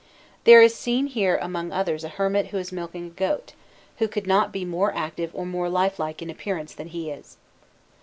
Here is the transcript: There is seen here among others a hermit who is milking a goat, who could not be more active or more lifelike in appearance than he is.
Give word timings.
There 0.45 0.63
is 0.63 0.73
seen 0.73 1.05
here 1.05 1.37
among 1.39 1.71
others 1.71 2.03
a 2.03 2.09
hermit 2.09 2.47
who 2.47 2.57
is 2.57 2.71
milking 2.71 3.05
a 3.05 3.09
goat, 3.11 3.53
who 3.99 4.07
could 4.07 4.25
not 4.25 4.51
be 4.51 4.65
more 4.65 4.91
active 4.95 5.29
or 5.31 5.45
more 5.45 5.69
lifelike 5.69 6.23
in 6.23 6.29
appearance 6.31 6.73
than 6.73 6.87
he 6.87 7.11
is. 7.11 7.37